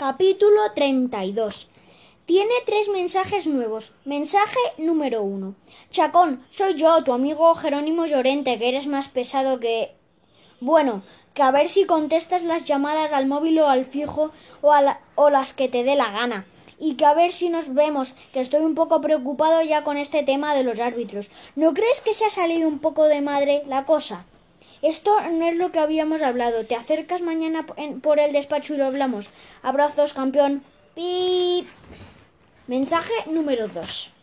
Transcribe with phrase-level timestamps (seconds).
[0.00, 1.68] Capítulo 32.
[2.24, 3.92] Tiene tres mensajes nuevos.
[4.06, 5.56] Mensaje número uno.
[5.90, 9.94] Chacón, soy yo, tu amigo Jerónimo Llorente, que eres más pesado que...
[10.58, 11.02] Bueno,
[11.34, 14.30] que a ver si contestas las llamadas al móvil o al fijo
[14.62, 16.46] o, a o las que te dé la gana.
[16.78, 20.22] Y que a ver si nos vemos, que estoy un poco preocupado ya con este
[20.22, 21.28] tema de los árbitros.
[21.56, 24.24] ¿No crees que se ha salido un poco de madre la cosa?
[24.82, 26.64] Esto no es lo que habíamos hablado.
[26.64, 27.66] Te acercas mañana
[28.02, 29.30] por el despacho y lo hablamos.
[29.62, 30.62] Abrazos, campeón.
[30.94, 31.66] Pip.
[32.66, 34.14] Mensaje número 2.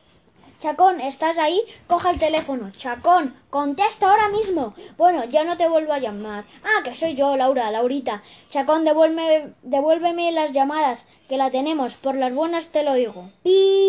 [0.60, 1.62] Chacón, ¿estás ahí?
[1.86, 2.72] Coja el teléfono.
[2.72, 4.74] Chacón, contesta ahora mismo.
[4.98, 6.46] Bueno, ya no te vuelvo a llamar.
[6.64, 8.24] Ah, que soy yo, Laura, Laurita.
[8.50, 11.94] Chacón, devuélveme, devuélveme las llamadas, que la tenemos.
[11.96, 13.30] Por las buenas te lo digo.
[13.44, 13.87] Pi.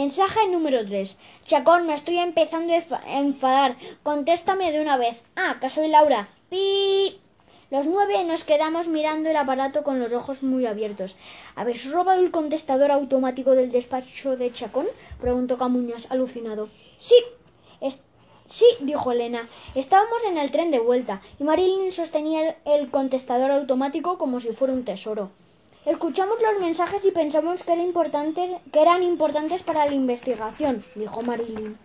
[0.00, 1.16] Mensaje número 3.
[1.46, 3.76] Chacón, me estoy empezando a enfa- a enfadar.
[4.02, 5.22] Contéstame de una vez.
[5.36, 6.28] Ah, que soy Laura.
[6.50, 7.18] Pi.
[7.70, 11.16] Los nueve nos quedamos mirando el aparato con los ojos muy abiertos.
[11.54, 14.86] ¿Habéis robado el contestador automático del despacho de Chacón?
[15.18, 16.68] preguntó Camuñas, alucinado.
[16.98, 17.16] Sí.
[18.48, 19.48] Sí, dijo Elena.
[19.74, 24.74] Estábamos en el tren de vuelta y Marilyn sostenía el contestador automático como si fuera
[24.74, 25.30] un tesoro.
[25.86, 27.72] Escuchamos los mensajes y pensamos que,
[28.72, 31.78] eran importantes para la investigación, dijo Marilyn.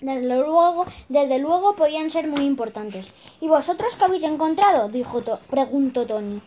[0.00, 3.12] Desde luego, desde luego podían ser muy importantes.
[3.40, 4.88] ¿Y vosotros qué habéis encontrado?
[4.88, 6.42] dijo preguntó Tony.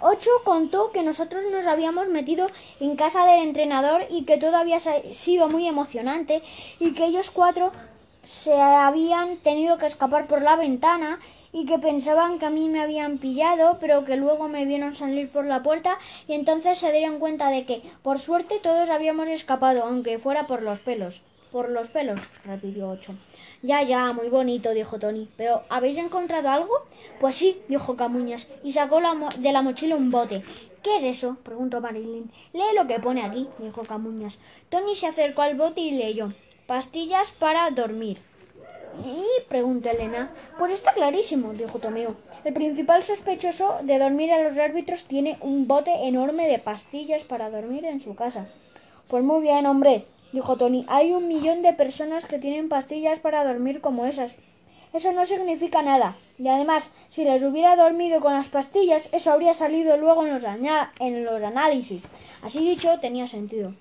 [0.00, 2.46] Ocho contó que nosotros nos habíamos metido
[2.78, 6.40] en casa del entrenador y que todo había sido muy emocionante
[6.78, 7.72] y que ellos cuatro
[8.26, 11.20] se habían tenido que escapar por la ventana
[11.52, 15.30] y que pensaban que a mí me habían pillado, pero que luego me vieron salir
[15.30, 19.84] por la puerta y entonces se dieron cuenta de que, por suerte, todos habíamos escapado,
[19.84, 21.22] aunque fuera por los pelos.
[21.50, 23.14] Por los pelos, repitió Ocho.
[23.60, 25.28] Ya, ya, muy bonito, dijo Tony.
[25.36, 26.72] ¿Pero habéis encontrado algo?
[27.20, 29.00] Pues sí, dijo Camuñas, y sacó
[29.38, 30.42] de la mochila un bote.
[30.82, 31.36] ¿Qué es eso?
[31.44, 32.30] preguntó Marilyn.
[32.54, 34.38] Lee lo que pone aquí, dijo Camuñas.
[34.70, 36.32] Tony se acercó al bote y leyó.
[36.66, 38.18] Pastillas para dormir.
[39.04, 39.24] ¿Y?
[39.48, 40.30] preguntó Elena.
[40.58, 42.14] Pues está clarísimo, dijo Tomeo.
[42.44, 47.50] El principal sospechoso de dormir a los árbitros tiene un bote enorme de pastillas para
[47.50, 48.46] dormir en su casa.
[49.08, 50.84] Pues muy bien, hombre, dijo Tony.
[50.88, 54.32] Hay un millón de personas que tienen pastillas para dormir como esas.
[54.92, 56.16] Eso no significa nada.
[56.38, 60.42] Y además, si les hubiera dormido con las pastillas, eso habría salido luego en los,
[61.00, 62.04] en los análisis.
[62.42, 63.74] Así dicho, tenía sentido.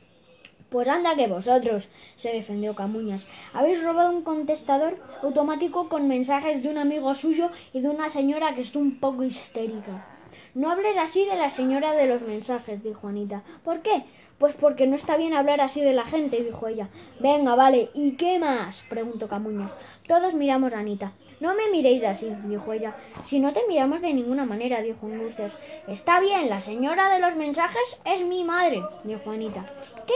[0.71, 3.27] Pues anda que vosotros, se defendió Camuñas.
[3.51, 8.55] Habéis robado un contestador automático con mensajes de un amigo suyo y de una señora
[8.55, 10.07] que está un poco histérica.
[10.53, 13.43] No hables así de la señora de los mensajes, dijo Anita.
[13.65, 14.05] ¿Por qué?
[14.37, 16.87] Pues porque no está bien hablar así de la gente, dijo ella.
[17.19, 18.85] Venga, vale, ¿y qué más?
[18.89, 19.73] preguntó Camuñas.
[20.07, 21.11] Todos miramos a Anita.
[21.41, 22.95] No me miréis así, dijo ella.
[23.25, 25.57] Si no te miramos de ninguna manera, dijo Angustias.
[25.87, 29.65] Está bien, la señora de los mensajes es mi madre, dijo Anita.
[30.07, 30.13] ¿Qué?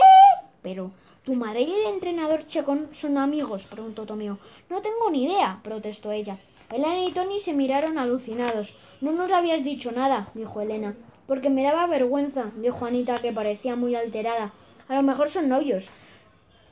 [0.66, 0.90] Pero,
[1.22, 3.68] ¿tu madre y el entrenador Chacón son amigos?
[3.70, 4.40] preguntó Tomeo.
[4.68, 6.38] No tengo ni idea, protestó ella.
[6.72, 8.76] Elena y Tony se miraron alucinados.
[9.00, 10.96] No nos habías dicho nada, dijo Elena.
[11.28, 14.54] Porque me daba vergüenza, dijo Anita, que parecía muy alterada.
[14.88, 15.90] A lo mejor son novios,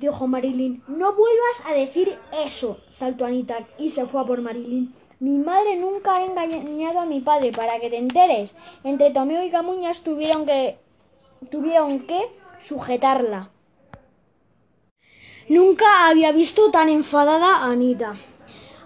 [0.00, 0.82] dijo Marilyn.
[0.88, 4.92] No vuelvas a decir eso, saltó Anita y se fue a por Marilyn.
[5.20, 8.56] Mi madre nunca ha engañado a mi padre, para que te enteres.
[8.82, 10.78] Entre Tomeo y Camuñas tuvieron que
[11.48, 12.26] tuvieron que
[12.58, 13.53] sujetarla.
[15.48, 18.14] Nunca había visto tan enfadada a Anita.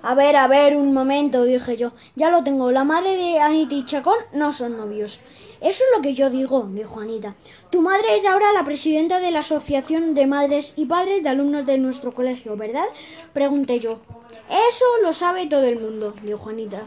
[0.03, 1.93] A ver, a ver, un momento, dije yo.
[2.17, 2.71] Ya lo tengo.
[2.73, 5.21] La madre de Anita y Chacón no son novios.
[5.61, 7.35] Eso es lo que yo digo, dijo Anita.
[7.71, 11.67] Tu madre es ahora la presidenta de la Asociación de Madres y Padres de Alumnos
[11.67, 12.87] de nuestro colegio, ¿verdad?
[13.33, 14.01] Pregunté yo.
[14.49, 16.81] Eso lo sabe todo el mundo, dijo Anita.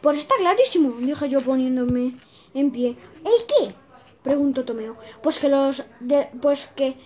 [0.00, 2.14] Pues está clarísimo, dije yo poniéndome
[2.54, 2.96] en pie.
[3.24, 3.74] ¿El qué?
[4.22, 4.96] preguntó Tomeo.
[5.22, 6.96] Pues que los de- pues que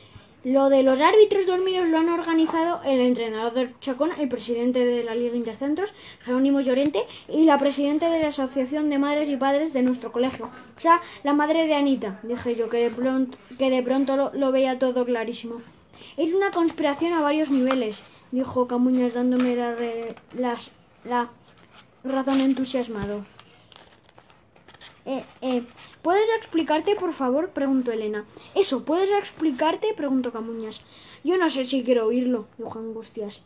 [0.53, 5.15] lo de los árbitros dormidos lo han organizado el entrenador Chacón, el presidente de la
[5.15, 5.93] Liga Intercentros,
[6.25, 10.47] Jerónimo Llorente, y la presidenta de la Asociación de Madres y Padres de nuestro colegio.
[10.47, 14.53] O sea, la madre de Anita, dije yo, que de pronto, que de pronto lo,
[14.53, 15.61] veía todo clarísimo.
[16.17, 20.15] Es una conspiración a varios niveles, dijo Camuñas dándome la, re-
[21.05, 21.29] la
[22.05, 23.25] razón entusiasmado.
[25.09, 25.63] Eh, eh,
[26.03, 27.49] ¿Puedes explicarte, por favor?
[27.49, 28.27] preguntó Elena.
[28.55, 29.95] Eso, ¿puedes explicarte?
[29.97, 30.83] preguntó Camuñas.
[31.25, 33.43] Yo no sé si quiero oírlo, dijo Angustias.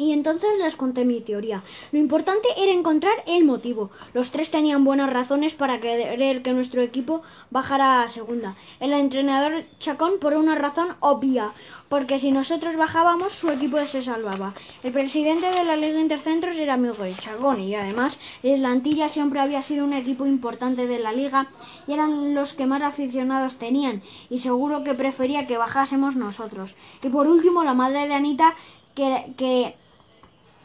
[0.00, 1.64] Y entonces les conté mi teoría.
[1.90, 3.90] Lo importante era encontrar el motivo.
[4.14, 8.54] Los tres tenían buenas razones para querer que nuestro equipo bajara a segunda.
[8.78, 11.50] El entrenador Chacón por una razón obvia,
[11.88, 14.54] porque si nosotros bajábamos su equipo se salvaba.
[14.84, 19.40] El presidente de la Liga Intercentros era amigo de Chacón y además el Antilla siempre
[19.40, 21.48] había sido un equipo importante de la liga
[21.88, 26.76] y eran los que más aficionados tenían y seguro que prefería que bajásemos nosotros.
[27.02, 28.54] Y por último la madre de Anita
[28.94, 29.74] que, que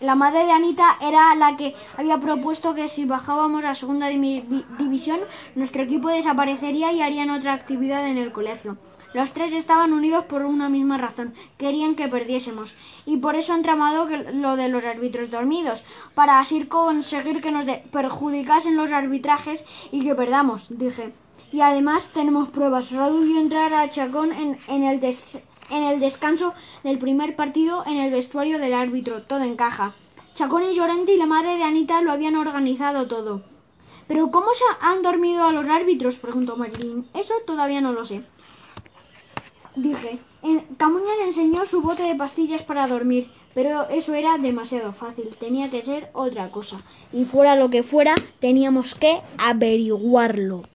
[0.03, 5.21] la madre de Anita era la que había propuesto que si bajábamos a segunda división,
[5.55, 8.77] nuestro equipo desaparecería y harían otra actividad en el colegio.
[9.13, 13.61] Los tres estaban unidos por una misma razón, querían que perdiésemos, y por eso han
[13.61, 15.85] tramado lo de los árbitros dormidos,
[16.15, 21.13] para así conseguir que nos perjudicasen los arbitrajes y que perdamos, dije.
[21.53, 22.91] Y además tenemos pruebas.
[22.91, 24.99] Raúl vio entrar a Chacón en, en el
[25.73, 26.53] en el descanso
[26.83, 29.23] del primer partido en el vestuario del árbitro.
[29.23, 29.95] Todo encaja.
[30.35, 33.43] Chacón y Llorente y la madre de Anita lo habían organizado todo.
[34.07, 36.19] ¿Pero cómo se han dormido a los árbitros?
[36.19, 37.07] preguntó Marilyn.
[37.13, 38.23] Eso todavía no lo sé.
[39.75, 40.19] Dije.
[40.77, 45.29] Camuña le enseñó su bote de pastillas para dormir, pero eso era demasiado fácil.
[45.39, 46.81] Tenía que ser otra cosa.
[47.13, 50.63] Y fuera lo que fuera, teníamos que averiguarlo.